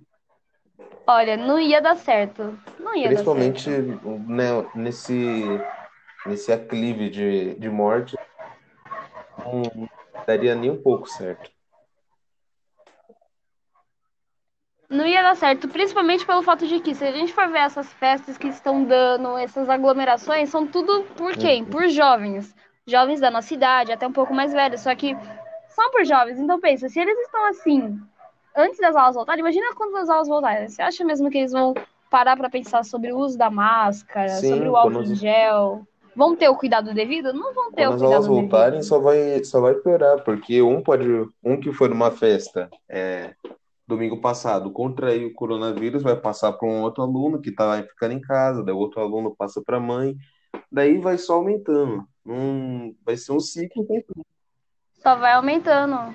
Olha, 1.05 1.37
não 1.37 1.59
ia 1.59 1.83
dar 1.83 1.97
certo. 1.97 2.57
Não 2.79 2.95
ia 2.95 3.09
Principalmente 3.09 3.69
né, 3.69 4.51
nesse, 4.77 5.45
nesse 6.25 6.53
aclive 6.53 7.11
de, 7.11 7.55
de 7.57 7.69
morte, 7.69 8.17
não 9.37 9.89
daria 10.27 10.55
nem 10.55 10.71
um 10.71 10.83
pouco 10.83 11.09
certo. 11.09 11.51
não 14.91 15.07
ia 15.07 15.23
dar 15.23 15.37
certo, 15.37 15.69
principalmente 15.69 16.27
pelo 16.27 16.43
fato 16.43 16.67
de 16.67 16.81
que, 16.81 16.95
se 16.95 17.05
a 17.05 17.13
gente 17.13 17.33
for 17.33 17.49
ver 17.49 17.61
essas 17.61 17.91
festas 17.93 18.37
que 18.37 18.49
estão 18.49 18.85
dando, 18.85 19.39
essas 19.39 19.69
aglomerações, 19.71 20.51
são 20.51 20.67
tudo 20.67 21.05
por 21.17 21.37
quem? 21.37 21.65
Por 21.65 21.89
jovens. 21.89 22.53
Jovens 22.87 23.21
da 23.21 23.31
nossa 23.31 23.55
idade, 23.55 23.93
até 23.93 24.05
um 24.05 24.13
pouco 24.13 24.35
mais 24.35 24.53
velhos, 24.53 24.81
só 24.81 24.93
que 24.97 25.17
são 25.69 25.91
por 25.93 26.05
jovens. 26.05 26.41
Então 26.41 26.61
pensa, 26.61 26.89
se 26.89 26.99
eles 26.99 27.17
estão 27.21 27.47
assim, 27.47 28.01
antes 28.57 28.81
das 28.81 28.97
aulas 28.97 29.15
voltarem, 29.15 29.41
imagina 29.41 29.73
quando 29.77 29.97
as 29.97 30.11
aulas 30.11 30.27
voltarem. 30.27 30.69
Você 30.69 30.83
acha 30.83 31.05
mesmo 31.05 31.31
que 31.31 31.39
eles 31.39 31.53
vão 31.53 31.73
parar 32.11 32.37
para 32.37 32.51
pensar 32.51 32.85
sobre 32.85 33.13
o 33.13 33.19
uso 33.19 33.39
da 33.39 33.49
máscara, 33.49 34.29
Sim, 34.29 34.49
sobre 34.49 34.69
o 34.69 34.77
álcool 34.77 35.03
em 35.05 35.15
gel? 35.15 35.87
Vão 36.15 36.35
ter 36.37 36.49
o 36.49 36.57
cuidado 36.57 36.93
devido? 36.93 37.33
Não 37.33 37.55
vão 37.55 37.73
ter 37.73 37.87
quando 37.87 37.97
o 37.97 37.99
cuidado 37.99 38.01
devido. 38.01 38.01
Quando 38.01 38.05
as 38.05 38.13
aulas 38.13 38.27
voltarem, 38.27 38.83
só 38.83 38.99
vai, 38.99 39.45
só 39.45 39.61
vai 39.61 39.75
piorar, 39.75 40.25
porque 40.25 40.61
um 40.61 40.83
pode, 40.83 41.07
um 41.45 41.59
que 41.59 41.73
for 41.73 41.89
numa 41.89 42.11
festa, 42.11 42.69
é, 42.89 43.35
domingo 43.91 44.21
passado 44.21 44.71
contraiu 44.71 45.29
o 45.29 45.35
coronavírus, 45.35 46.03
vai 46.03 46.17
passar 46.17 46.53
para 46.53 46.69
um 46.69 46.83
outro 46.83 47.03
aluno 47.03 47.41
que 47.41 47.51
está 47.51 47.83
ficando 47.83 48.15
em 48.15 48.21
casa, 48.21 48.63
daí 48.63 48.75
o 48.75 48.79
outro 48.79 49.01
aluno 49.01 49.35
passa 49.37 49.61
para 49.61 49.77
a 49.77 49.81
mãe, 49.81 50.17
daí 50.71 50.99
vai 50.99 51.19
só 51.19 51.35
aumentando. 51.35 52.05
Um, 52.25 52.95
vai 53.05 53.17
ser 53.17 53.33
um 53.33 53.41
ciclo 53.41 53.85
Só 55.03 55.17
vai 55.17 55.33
aumentando. 55.33 56.15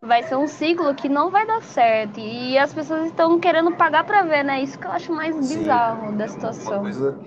Vai 0.00 0.22
ser 0.22 0.36
um 0.36 0.46
ciclo 0.46 0.94
que 0.94 1.08
não 1.08 1.30
vai 1.30 1.46
dar 1.46 1.62
certo. 1.62 2.20
E 2.20 2.56
as 2.56 2.72
pessoas 2.72 3.06
estão 3.06 3.38
querendo 3.38 3.76
pagar 3.76 4.04
para 4.04 4.22
ver, 4.22 4.44
né? 4.44 4.62
Isso 4.62 4.78
que 4.78 4.86
eu 4.86 4.92
acho 4.92 5.12
mais 5.12 5.34
Sim, 5.34 5.58
bizarro 5.58 6.16
da 6.16 6.28
situação. 6.28 6.74
Uma 6.74 6.82
coisa 6.82 7.18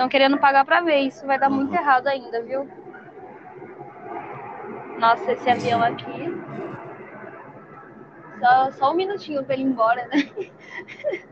Estão 0.00 0.08
querendo 0.08 0.38
pagar 0.38 0.64
para 0.64 0.80
ver. 0.80 1.00
Isso 1.00 1.26
vai 1.26 1.38
dar 1.38 1.50
muito 1.50 1.74
errado 1.74 2.06
ainda, 2.06 2.42
viu? 2.42 2.66
Nossa, 4.98 5.32
esse 5.32 5.50
avião 5.50 5.82
aqui. 5.82 6.24
Só, 8.40 8.70
só 8.70 8.92
um 8.92 8.94
minutinho 8.94 9.44
pra 9.44 9.52
ele 9.52 9.64
ir 9.64 9.66
embora, 9.66 10.06
né? 10.06 10.30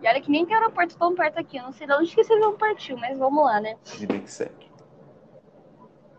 E 0.00 0.06
olha 0.06 0.20
que 0.20 0.30
nem 0.30 0.44
tem 0.44 0.54
aeroporto 0.54 0.98
tão 0.98 1.14
perto 1.14 1.38
aqui. 1.38 1.56
Eu 1.56 1.62
não 1.62 1.72
sei 1.72 1.86
de 1.86 1.92
onde 1.94 2.14
que 2.14 2.20
esse 2.20 2.30
avião 2.30 2.58
partiu, 2.58 2.94
mas 2.98 3.18
vamos 3.18 3.42
lá, 3.42 3.58
né? 3.58 3.74
Vida 3.96 4.18
que 4.18 4.30
segue. 4.30 4.70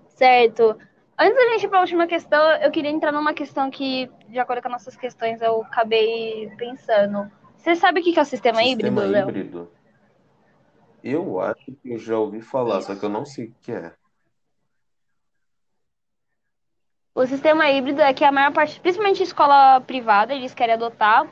Certo. 0.07 0.75
Antes 1.17 1.35
da 1.35 1.51
gente 1.51 1.65
ir 1.65 1.69
para 1.69 1.77
a 1.77 1.81
última 1.81 2.07
questão, 2.07 2.51
eu 2.55 2.71
queria 2.71 2.89
entrar 2.89 3.11
numa 3.11 3.33
questão 3.33 3.69
que, 3.69 4.11
de 4.27 4.39
acordo 4.39 4.63
com 4.63 4.69
as 4.69 4.71
nossas 4.73 4.97
questões, 4.97 5.39
eu 5.39 5.61
acabei 5.61 6.51
pensando. 6.57 7.31
Você 7.65 7.75
sabe 7.75 7.99
o 7.99 8.03
que 8.03 8.19
é 8.19 8.21
o 8.21 8.25
sistema, 8.25 8.63
híbrido, 8.63 9.01
Sistema 9.01 9.11
Léo? 9.11 9.27
híbrido. 9.27 9.71
Eu 11.03 11.39
acho 11.39 11.65
que 11.81 11.93
eu 11.93 11.97
já 11.97 12.15
ouvi 12.15 12.39
falar, 12.39 12.79
só 12.81 12.95
que 12.95 13.03
eu 13.03 13.09
não 13.09 13.25
sei 13.25 13.45
o 13.47 13.55
que 13.59 13.71
é. 13.71 13.91
O 17.15 17.25
sistema 17.25 17.67
híbrido 17.71 18.01
é 18.03 18.13
que 18.13 18.23
a 18.23 18.31
maior 18.31 18.53
parte, 18.53 18.79
principalmente 18.79 19.23
escola 19.23 19.81
privada, 19.81 20.31
eles 20.31 20.53
querem 20.53 20.75
adotar, 20.75 21.27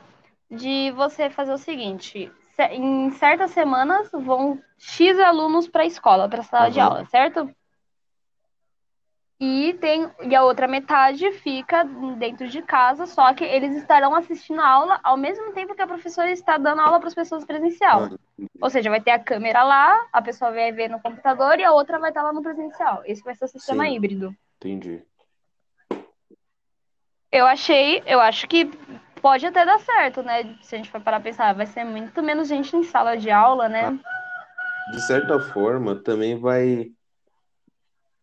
de 0.50 0.90
você 0.96 1.30
fazer 1.30 1.52
o 1.52 1.58
seguinte: 1.58 2.32
em 2.72 3.10
certas 3.12 3.52
semanas 3.52 4.10
vão 4.12 4.60
X 4.76 5.16
alunos 5.20 5.68
para 5.68 5.84
a 5.84 5.86
escola, 5.86 6.28
para 6.28 6.40
a 6.40 6.44
sala 6.44 6.68
de 6.68 6.80
Uhum. 6.80 6.86
aula, 6.86 7.06
certo? 7.06 7.48
E 9.46 9.74
tem 9.74 10.10
e 10.22 10.34
a 10.34 10.42
outra 10.42 10.66
metade 10.66 11.30
fica 11.32 11.84
dentro 12.16 12.48
de 12.48 12.62
casa, 12.62 13.04
só 13.04 13.34
que 13.34 13.44
eles 13.44 13.76
estarão 13.76 14.14
assistindo 14.14 14.58
a 14.58 14.66
aula 14.66 14.98
ao 15.04 15.18
mesmo 15.18 15.52
tempo 15.52 15.74
que 15.74 15.82
a 15.82 15.86
professora 15.86 16.30
está 16.30 16.56
dando 16.56 16.80
aula 16.80 16.98
para 16.98 17.08
as 17.08 17.14
pessoas 17.14 17.44
presencial. 17.44 18.04
Ah, 18.04 18.44
Ou 18.62 18.70
seja, 18.70 18.88
vai 18.88 19.02
ter 19.02 19.10
a 19.10 19.18
câmera 19.18 19.62
lá, 19.62 20.06
a 20.10 20.22
pessoa 20.22 20.50
vai 20.50 20.72
ver 20.72 20.88
no 20.88 20.98
computador 20.98 21.60
e 21.60 21.64
a 21.64 21.72
outra 21.72 21.98
vai 21.98 22.08
estar 22.08 22.22
lá 22.22 22.32
no 22.32 22.40
presencial. 22.42 23.02
Esse 23.04 23.22
vai 23.22 23.34
ser 23.34 23.44
o 23.44 23.48
sistema 23.48 23.84
Sim. 23.84 23.94
híbrido. 23.94 24.34
entendi. 24.56 25.02
Eu 27.30 27.46
achei, 27.46 28.02
eu 28.06 28.20
acho 28.20 28.48
que 28.48 28.64
pode 29.20 29.44
até 29.44 29.66
dar 29.66 29.78
certo, 29.80 30.22
né? 30.22 30.56
Se 30.62 30.74
a 30.74 30.78
gente 30.78 30.90
for 30.90 31.02
parar 31.02 31.20
pra 31.20 31.30
pensar, 31.30 31.52
vai 31.52 31.66
ser 31.66 31.84
muito 31.84 32.22
menos 32.22 32.48
gente 32.48 32.74
em 32.74 32.82
sala 32.82 33.14
de 33.14 33.30
aula, 33.30 33.68
né? 33.68 33.98
De 34.90 35.02
certa 35.02 35.38
forma, 35.38 35.96
também 35.96 36.40
vai. 36.40 36.90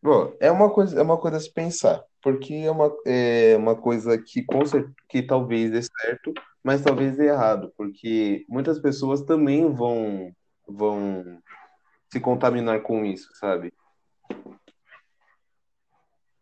Bom, 0.03 0.34
é 0.39 0.50
uma 0.51 0.70
coisa, 0.70 1.00
é 1.00 1.03
uma 1.03 1.17
coisa 1.17 1.38
a 1.38 1.39
se 1.39 1.51
pensar, 1.53 2.03
porque 2.22 2.53
é 2.55 2.72
uma, 2.72 2.91
é 3.05 3.55
uma 3.55 3.75
coisa 3.75 4.17
que, 4.17 4.43
com 4.43 4.65
cer- 4.65 4.89
que 5.08 5.22
talvez 5.22 5.70
dê 5.72 5.81
certo, 5.84 6.34
mas 6.63 6.81
talvez 6.81 7.17
dê 7.17 7.27
errado, 7.27 7.72
porque 7.77 8.43
muitas 8.50 8.79
pessoas 8.79 9.22
também 9.22 9.72
vão, 9.72 10.31
vão 10.67 11.24
se 12.12 12.20
contaminar 12.20 12.81
com 12.81 13.05
isso, 13.05 13.29
sabe? 13.36 13.72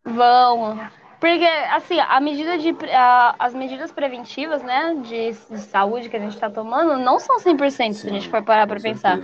Vão. 0.06 0.78
Porque, 1.20 1.44
assim, 1.74 2.00
a 2.00 2.20
medida 2.22 2.58
de, 2.58 2.70
a- 2.94 3.36
as 3.38 3.54
medidas 3.54 3.92
preventivas, 3.92 4.64
né, 4.64 4.96
de, 5.04 5.32
de 5.34 5.60
saúde 5.64 6.08
que 6.10 6.16
a 6.16 6.20
gente 6.20 6.40
tá 6.40 6.50
tomando 6.50 6.98
não 6.98 7.20
são 7.20 7.38
100%, 7.40 7.94
se 7.94 8.08
a 8.08 8.10
gente 8.10 8.30
for 8.30 8.42
parar 8.42 8.66
pra 8.66 8.80
pensar. 8.80 9.20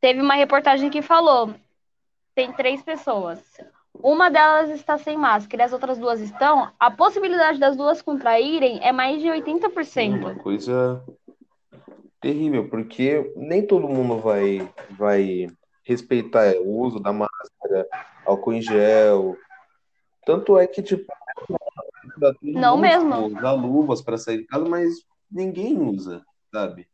Teve 0.00 0.20
uma 0.20 0.34
reportagem 0.34 0.88
que 0.88 1.02
falou, 1.02 1.52
tem 2.36 2.52
três 2.52 2.82
pessoas. 2.82 3.40
Uma 3.94 4.30
delas 4.30 4.68
está 4.68 4.98
sem 4.98 5.16
máscara 5.16 5.62
e 5.62 5.64
as 5.64 5.72
outras 5.72 5.98
duas 5.98 6.20
estão. 6.20 6.70
A 6.78 6.90
possibilidade 6.90 7.58
das 7.58 7.74
duas 7.76 8.02
contraírem 8.02 8.78
é 8.86 8.92
mais 8.92 9.20
de 9.22 9.28
Sim, 9.32 10.12
80%. 10.12 10.14
uma 10.20 10.34
coisa 10.34 11.02
terrível, 12.20 12.68
porque 12.68 13.32
nem 13.36 13.66
todo 13.66 13.88
mundo 13.88 14.18
vai, 14.20 14.70
vai 14.90 15.46
respeitar 15.82 16.54
o 16.58 16.68
uso 16.78 17.00
da 17.00 17.10
máscara, 17.10 17.88
álcool 18.26 18.52
em 18.52 18.60
gel. 18.60 19.34
Tanto 20.26 20.58
é 20.58 20.66
que, 20.66 20.82
tipo, 20.82 21.10
Não 22.42 22.76
mesmo. 22.76 23.28
usar 23.28 23.52
luvas 23.52 24.02
para 24.02 24.18
sair 24.18 24.38
de 24.38 24.44
casa, 24.44 24.68
mas 24.68 24.90
ninguém 25.30 25.78
usa, 25.80 26.22
sabe? 26.52 26.86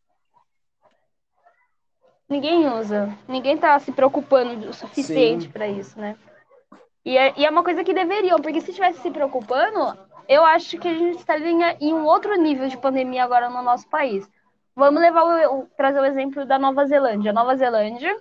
Ninguém 2.32 2.66
usa. 2.66 3.14
Ninguém 3.28 3.58
tá 3.58 3.78
se 3.78 3.92
preocupando 3.92 4.70
o 4.70 4.72
suficiente 4.72 5.50
pra 5.50 5.68
isso, 5.68 6.00
né? 6.00 6.16
E 7.04 7.18
é, 7.18 7.34
e 7.36 7.44
é 7.44 7.50
uma 7.50 7.62
coisa 7.62 7.84
que 7.84 7.92
deveriam, 7.92 8.40
porque 8.40 8.62
se 8.62 8.72
tivesse 8.72 9.02
se 9.02 9.10
preocupando, 9.10 9.98
eu 10.26 10.42
acho 10.42 10.78
que 10.78 10.88
a 10.88 10.94
gente 10.94 11.18
estaria 11.18 11.76
em 11.78 11.92
um 11.92 12.06
outro 12.06 12.34
nível 12.36 12.68
de 12.68 12.78
pandemia 12.78 13.22
agora 13.22 13.50
no 13.50 13.62
nosso 13.62 13.86
país. 13.86 14.26
Vamos 14.74 15.02
levar 15.02 15.24
o, 15.24 15.66
trazer 15.76 16.00
o 16.00 16.06
exemplo 16.06 16.46
da 16.46 16.58
Nova 16.58 16.86
Zelândia. 16.86 17.34
Nova 17.34 17.54
Zelândia, 17.54 18.16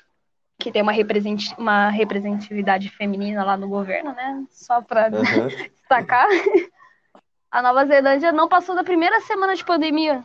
que 0.60 0.74
tem 0.74 0.82
uma, 0.82 0.91
represent, 0.91 1.54
uma 1.58 1.89
representatividade 1.89 2.89
feminina 2.89 3.45
lá 3.45 3.56
no 3.56 3.69
governo, 3.69 4.12
né? 4.12 4.43
Só 4.50 4.82
pra 4.82 5.08
Aham. 5.08 5.47
destacar. 5.71 6.28
A 7.50 7.62
Nova 7.62 7.86
Zelândia 7.86 8.34
não 8.34 8.50
passou 8.50 8.76
da 8.76 8.84
primeira 8.84 9.21
semana 9.21 9.56
de 9.56 9.63
pandemia. 9.63 10.21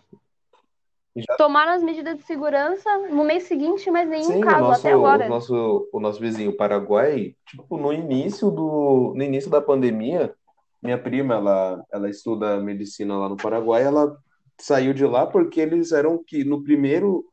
Já- 1.16 1.37
Tomaram 1.37 1.72
as 1.72 1.83
medidas 1.83 2.16
de 2.18 2.24
segurança 2.24 2.98
no 3.09 3.24
mês 3.24 3.44
seguinte, 3.44 3.90
mas 3.90 4.07
nenhum 4.09 4.35
Sim, 4.35 4.40
caso 4.40 4.61
nosso, 4.64 4.81
até 4.87 4.94
agora. 4.94 5.24
o 5.24 5.29
nosso, 5.29 5.88
o 5.92 5.98
nosso 6.00 6.20
vizinho 6.20 6.55
Paraguai, 6.57 7.35
tipo, 7.46 7.79
no 7.79 7.90
início 7.92 8.50
do, 8.50 9.14
no 9.16 9.22
início 9.22 9.50
da 9.50 9.61
pandemia, 9.62 10.35
minha 10.83 10.98
prima, 10.98 11.35
ela, 11.35 11.83
ela 11.90 12.11
estuda 12.11 12.61
medicina 12.61 13.16
lá 13.16 13.29
no 13.31 13.37
Paraguai, 13.37 13.83
ela 13.83 14.14
saiu 14.61 14.92
de 14.92 15.07
lá 15.07 15.26
porque 15.26 15.61
eles 15.61 15.90
eram 15.90 16.22
que 16.22 16.44
no 16.44 16.62
primeiro, 16.62 17.24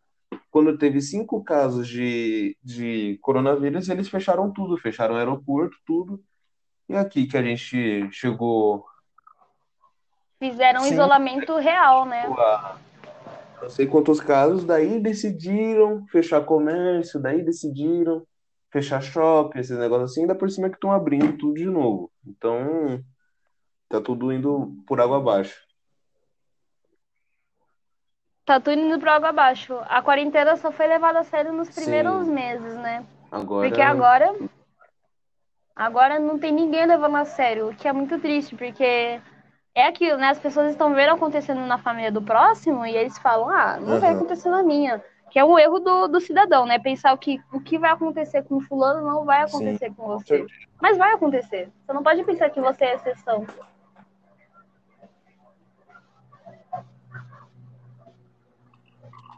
quando 0.49 0.77
teve 0.77 1.01
cinco 1.01 1.43
casos 1.43 1.85
de, 1.87 2.57
de 2.63 3.17
coronavírus, 3.21 3.89
eles 3.89 4.07
fecharam 4.07 4.51
tudo, 4.51 4.77
fecharam 4.77 5.15
o 5.15 5.17
aeroporto, 5.17 5.75
tudo. 5.85 6.23
E 6.87 6.95
aqui 6.95 7.25
que 7.25 7.37
a 7.37 7.43
gente 7.43 8.09
chegou 8.11 8.85
Fizeram 10.39 10.81
um 10.81 10.83
Sim. 10.83 10.93
isolamento 10.93 11.55
real, 11.57 12.05
né? 12.05 12.23
a 12.25 12.75
não 12.75 12.92
sei 13.69 13.87
quantos 13.87 14.19
casos, 14.19 14.63
daí 14.63 14.99
decidiram 14.99 16.05
fechar 16.07 16.45
comércio, 16.45 17.19
daí 17.19 17.41
decidiram 17.41 18.25
fechar 18.71 19.01
shopping, 19.01 19.59
esses 19.59 19.77
negócios 19.77 20.11
assim, 20.11 20.21
ainda 20.21 20.35
por 20.35 20.49
cima 20.49 20.69
que 20.69 20.75
estão 20.75 20.91
abrindo 20.91 21.37
tudo 21.37 21.53
de 21.53 21.65
novo. 21.65 22.11
Então, 22.25 23.03
tá 23.87 24.01
tudo 24.01 24.31
indo 24.33 24.75
por 24.87 24.99
água 24.99 25.17
abaixo. 25.17 25.55
Tá 28.45 28.59
tudo 28.59 28.79
indo 28.79 28.99
pra 28.99 29.15
água 29.15 29.29
abaixo. 29.29 29.77
A 29.85 30.01
quarentena 30.01 30.57
só 30.57 30.71
foi 30.71 30.87
levada 30.87 31.19
a 31.19 31.23
sério 31.23 31.53
nos 31.53 31.69
Sim. 31.69 31.81
primeiros 31.81 32.27
meses, 32.27 32.75
né? 32.75 33.05
Agora, 33.31 33.67
Porque 33.67 33.81
agora. 33.81 34.35
Agora 35.75 36.19
não 36.19 36.37
tem 36.37 36.51
ninguém 36.51 36.85
levando 36.85 37.15
a 37.15 37.25
sério, 37.25 37.69
o 37.69 37.75
que 37.75 37.87
é 37.87 37.93
muito 37.93 38.19
triste, 38.19 38.55
porque 38.55 39.19
é 39.75 39.87
aquilo, 39.87 40.17
né? 40.17 40.29
As 40.29 40.39
pessoas 40.39 40.71
estão 40.71 40.93
vendo 40.93 41.13
acontecendo 41.13 41.61
na 41.61 41.77
família 41.77 42.11
do 42.11 42.21
próximo 42.21 42.85
e 42.85 42.95
eles 42.95 43.17
falam, 43.17 43.49
ah, 43.49 43.77
não 43.79 43.99
vai 43.99 44.09
Aham. 44.09 44.17
acontecer 44.17 44.49
na 44.49 44.63
minha. 44.63 45.03
Que 45.31 45.39
é 45.39 45.45
um 45.45 45.57
erro 45.57 45.79
do, 45.79 46.07
do 46.07 46.21
cidadão, 46.21 46.65
né? 46.65 46.77
Pensar 46.77 47.11
o 47.11 47.17
que, 47.17 47.41
o 47.51 47.59
que 47.59 47.79
vai 47.79 47.91
acontecer 47.91 48.43
com 48.43 48.57
o 48.57 48.61
fulano 48.61 49.01
não 49.05 49.25
vai 49.25 49.47
Sim, 49.47 49.55
acontecer 49.55 49.89
com 49.89 50.03
com 50.03 50.07
você. 50.09 50.45
Mas 50.79 50.97
vai 50.97 51.13
acontecer. 51.13 51.71
Você 51.85 51.93
não 51.93 52.03
pode 52.03 52.23
pensar 52.23 52.51
que 52.51 52.61
você 52.61 52.85
é 52.85 52.95
exceção. 52.95 53.47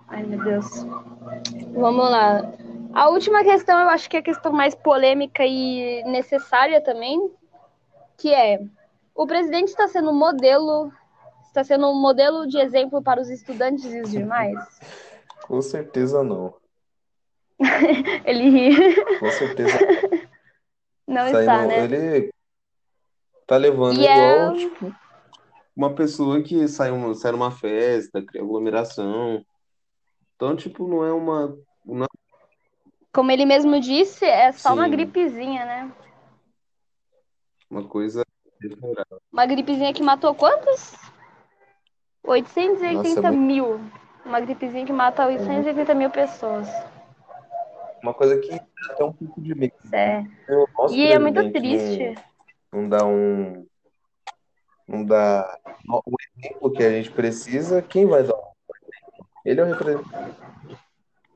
Ai, 0.10 0.24
meu 0.24 0.43
Deus. 0.43 0.84
Vamos 1.74 2.10
lá. 2.10 2.41
A 2.93 3.10
última 3.10 3.43
questão, 3.43 3.80
eu 3.80 3.89
acho 3.89 4.10
que 4.10 4.17
é 4.17 4.19
a 4.19 4.24
questão 4.24 4.52
mais 4.52 4.76
polêmica 4.76 5.45
e 5.45 6.04
necessária 6.06 6.82
também, 6.82 7.32
que 8.17 8.34
é: 8.34 8.60
o 9.15 9.25
presidente 9.25 9.69
está 9.69 9.88
sendo 9.88 10.12
um 10.12 10.17
modelo, 10.17 10.91
está 11.47 11.63
sendo 11.63 11.88
um 11.88 11.99
modelo 11.99 12.45
de 12.45 12.58
exemplo 12.60 13.01
para 13.01 13.21
os 13.21 13.30
estudantes 13.30 13.86
e 13.86 14.01
os 14.01 14.12
demais? 14.12 14.60
Com 15.47 15.62
certeza 15.62 16.21
não. 16.23 16.54
Ele 18.25 18.49
ri. 18.49 18.95
Com 19.19 19.32
certeza 19.32 19.78
Não 21.08 21.21
Saindo- 21.30 21.39
está, 21.39 21.65
né? 21.65 21.84
Ele 21.86 22.34
tá 23.47 23.58
levando 23.58 24.01
E 24.01 24.08
é- 24.08 24.34
igual, 24.38 24.54
tipo, 24.58 24.95
uma 25.75 25.93
pessoa 25.93 26.41
que 26.41 26.67
sai, 26.67 26.89
uma, 26.91 27.13
sai 27.13 27.32
numa 27.32 27.51
festa, 27.51 28.25
cria 28.25 28.41
aglomeração. 28.41 29.45
Então, 30.36 30.56
tipo, 30.56 30.88
não 30.88 31.06
é 31.06 31.13
uma. 31.13 31.56
Não, 31.86 32.08
Como 33.13 33.32
ele 33.32 33.45
mesmo 33.45 33.80
disse, 33.80 34.25
é 34.25 34.51
só 34.51 34.73
uma 34.73 34.86
Sim. 34.86 34.91
gripezinha, 34.91 35.63
né? 35.63 35.91
uma 37.69 37.88
coisa. 37.88 38.25
Uma 39.32 39.46
gripezinha 39.46 39.94
que 39.94 40.04
matou 40.04 40.34
quantos? 40.34 40.96
880 42.24 43.22
Nossa, 43.22 43.28
é 43.28 43.32
mil. 43.32 43.82
Uma 44.26 44.39
gripezinha 44.39 44.86
que 44.86 44.94
mata 44.94 45.28
880 45.28 45.94
mil 45.94 46.10
pessoas. 46.10 46.68
Uma 48.02 48.13
coisa 48.13 48.38
que 48.39 48.60
até 48.91 49.04
um 49.04 49.13
pouco 49.13 49.41
de 49.41 49.54
medo. 49.56 49.74
É. 49.91 50.24
O 50.50 50.68
nosso 50.78 50.96
E 50.96 51.08
é 51.08 51.20
muito 51.20 51.36
presidente 51.36 51.60
triste. 51.60 52.24
Não, 52.72 52.82
não 52.82 52.89
dá 52.89 53.06
um. 53.06 53.68
Não 54.88 55.04
dá 55.04 55.60
o 55.88 56.15
exemplo 56.38 56.72
que 56.72 56.84
a 56.84 56.91
gente 56.91 57.12
precisa, 57.12 57.82
quem 57.82 58.06
vai 58.06 58.24
dar? 58.24 58.36
Ele 59.44 59.62
é 59.62 59.63
o 59.63 59.68
representante. 59.68 60.36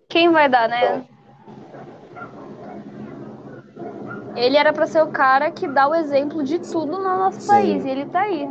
Quem 0.07 0.31
vai 0.31 0.47
dar, 0.47 0.69
né? 0.69 1.07
Ele 4.35 4.57
era 4.57 4.71
para 4.71 4.85
ser 4.87 5.01
o 5.03 5.11
cara 5.11 5.51
que 5.51 5.67
dá 5.67 5.87
o 5.87 5.95
exemplo 5.95 6.43
de 6.43 6.59
tudo 6.59 6.91
no 6.93 7.03
nosso 7.03 7.41
Sim. 7.41 7.47
país, 7.47 7.83
e 7.85 7.89
ele 7.89 8.05
tá 8.05 8.21
aí. 8.21 8.47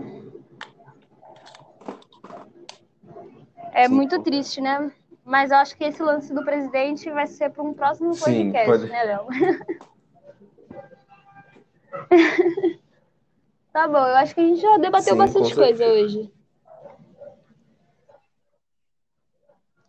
É 3.72 3.86
Sim. 3.88 3.94
muito 3.94 4.20
triste, 4.22 4.60
né? 4.60 4.92
Mas 5.24 5.50
eu 5.50 5.56
acho 5.58 5.76
que 5.76 5.84
esse 5.84 6.02
lance 6.02 6.32
do 6.34 6.44
presidente 6.44 7.10
vai 7.10 7.26
ser 7.26 7.50
para 7.50 7.62
um 7.62 7.72
próximo 7.74 8.12
Sim, 8.14 8.52
podcast, 8.52 8.66
pode- 8.66 8.86
né, 8.90 9.04
Léo? 9.04 9.26
tá 13.72 13.86
bom, 13.86 13.98
eu 13.98 14.16
acho 14.16 14.34
que 14.34 14.40
a 14.40 14.44
gente 14.44 14.60
já 14.60 14.76
debateu 14.78 15.12
Sim, 15.12 15.18
bastante 15.18 15.54
coisa 15.54 15.86
hoje. 15.86 16.32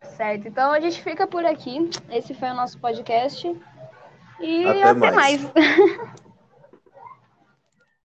Certo, 0.02 0.48
então 0.50 0.72
a 0.72 0.80
gente 0.82 1.02
fica 1.02 1.26
por 1.26 1.46
aqui. 1.46 1.90
Esse 2.10 2.34
foi 2.34 2.50
o 2.50 2.54
nosso 2.54 2.78
podcast. 2.80 3.58
E 4.40 4.66
Até 4.66 4.84
até 4.84 5.12
mais. 5.12 5.42
mais. 5.44 5.52